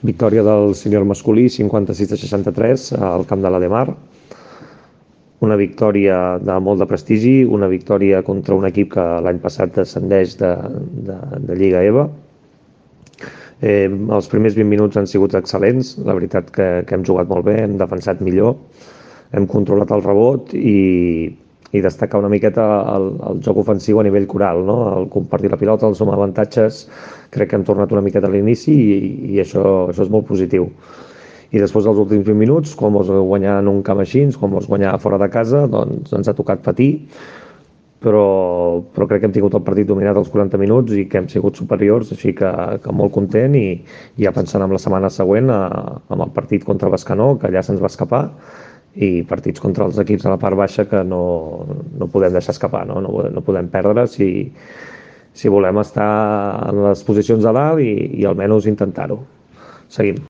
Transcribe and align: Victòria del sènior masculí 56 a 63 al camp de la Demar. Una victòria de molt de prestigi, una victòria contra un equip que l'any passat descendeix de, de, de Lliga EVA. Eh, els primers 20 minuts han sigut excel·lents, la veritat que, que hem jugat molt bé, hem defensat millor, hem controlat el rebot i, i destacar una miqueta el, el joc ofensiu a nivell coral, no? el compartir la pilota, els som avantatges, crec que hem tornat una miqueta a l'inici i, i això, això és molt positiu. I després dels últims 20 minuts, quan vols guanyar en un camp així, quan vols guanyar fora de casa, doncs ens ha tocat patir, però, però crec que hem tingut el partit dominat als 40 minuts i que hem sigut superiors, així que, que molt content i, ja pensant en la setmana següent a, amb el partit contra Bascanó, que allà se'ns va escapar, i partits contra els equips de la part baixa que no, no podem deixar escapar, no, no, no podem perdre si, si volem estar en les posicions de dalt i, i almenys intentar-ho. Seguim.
Victòria 0.00 0.40
del 0.40 0.72
sènior 0.78 1.04
masculí 1.04 1.50
56 1.52 2.14
a 2.14 2.18
63 2.20 2.84
al 3.04 3.26
camp 3.28 3.42
de 3.44 3.50
la 3.52 3.60
Demar. 3.60 3.84
Una 5.44 5.56
victòria 5.60 6.38
de 6.40 6.56
molt 6.60 6.80
de 6.80 6.86
prestigi, 6.88 7.34
una 7.44 7.68
victòria 7.68 8.22
contra 8.24 8.56
un 8.56 8.64
equip 8.68 8.94
que 8.94 9.04
l'any 9.24 9.40
passat 9.44 9.76
descendeix 9.76 10.38
de, 10.40 10.54
de, 11.08 11.18
de 11.48 11.58
Lliga 11.60 11.84
EVA. 11.84 12.06
Eh, 13.60 13.88
els 13.88 14.28
primers 14.32 14.56
20 14.56 14.68
minuts 14.72 14.96
han 14.96 15.08
sigut 15.08 15.36
excel·lents, 15.36 15.98
la 16.08 16.16
veritat 16.16 16.48
que, 16.54 16.68
que 16.88 16.96
hem 16.96 17.04
jugat 17.04 17.28
molt 17.28 17.44
bé, 17.48 17.58
hem 17.66 17.76
defensat 17.80 18.24
millor, 18.24 18.56
hem 19.36 19.48
controlat 19.48 19.92
el 19.92 20.04
rebot 20.04 20.54
i, 20.56 20.78
i 21.72 21.82
destacar 21.84 22.18
una 22.18 22.30
miqueta 22.32 22.64
el, 22.96 23.12
el 23.30 23.42
joc 23.46 23.60
ofensiu 23.62 24.00
a 24.00 24.06
nivell 24.06 24.26
coral, 24.30 24.64
no? 24.66 24.78
el 24.98 25.08
compartir 25.12 25.52
la 25.52 25.58
pilota, 25.60 25.86
els 25.86 26.00
som 26.02 26.10
avantatges, 26.10 26.86
crec 27.34 27.50
que 27.50 27.60
hem 27.60 27.66
tornat 27.68 27.92
una 27.94 28.02
miqueta 28.06 28.26
a 28.26 28.32
l'inici 28.32 28.74
i, 28.74 28.98
i 29.34 29.42
això, 29.44 29.62
això 29.92 30.06
és 30.06 30.12
molt 30.12 30.26
positiu. 30.30 30.70
I 31.50 31.58
després 31.58 31.86
dels 31.86 31.98
últims 31.98 32.26
20 32.26 32.38
minuts, 32.38 32.74
quan 32.78 32.94
vols 32.94 33.10
guanyar 33.10 33.58
en 33.62 33.70
un 33.70 33.82
camp 33.86 34.02
així, 34.02 34.22
quan 34.38 34.52
vols 34.54 34.68
guanyar 34.70 34.98
fora 35.02 35.18
de 35.18 35.30
casa, 35.30 35.64
doncs 35.70 36.14
ens 36.14 36.30
ha 36.30 36.34
tocat 36.38 36.62
patir, 36.62 36.92
però, 38.00 38.80
però 38.94 39.06
crec 39.06 39.22
que 39.22 39.28
hem 39.28 39.34
tingut 39.34 39.54
el 39.58 39.64
partit 39.66 39.88
dominat 39.88 40.16
als 40.16 40.30
40 40.32 40.58
minuts 40.62 40.94
i 40.96 41.04
que 41.10 41.20
hem 41.20 41.28
sigut 41.30 41.58
superiors, 41.60 42.10
així 42.14 42.32
que, 42.38 42.50
que 42.82 42.94
molt 42.96 43.12
content 43.14 43.54
i, 43.58 43.66
ja 44.22 44.32
pensant 44.36 44.64
en 44.64 44.72
la 44.72 44.80
setmana 44.80 45.10
següent 45.12 45.52
a, 45.52 45.60
amb 46.08 46.24
el 46.24 46.32
partit 46.36 46.64
contra 46.66 46.90
Bascanó, 46.92 47.34
que 47.38 47.50
allà 47.50 47.62
se'ns 47.66 47.82
va 47.82 47.90
escapar, 47.92 48.24
i 48.94 49.22
partits 49.22 49.62
contra 49.62 49.86
els 49.86 49.98
equips 50.02 50.24
de 50.26 50.32
la 50.32 50.38
part 50.42 50.58
baixa 50.58 50.84
que 50.90 51.04
no, 51.06 51.22
no 51.98 52.08
podem 52.10 52.34
deixar 52.34 52.56
escapar, 52.56 52.82
no, 52.88 52.98
no, 53.04 53.12
no 53.30 53.42
podem 53.46 53.68
perdre 53.70 54.06
si, 54.10 54.30
si 55.32 55.52
volem 55.52 55.78
estar 55.78 56.10
en 56.72 56.82
les 56.88 57.04
posicions 57.06 57.46
de 57.46 57.52
dalt 57.54 57.84
i, 57.84 57.92
i 58.18 58.26
almenys 58.26 58.66
intentar-ho. 58.66 59.20
Seguim. 59.90 60.18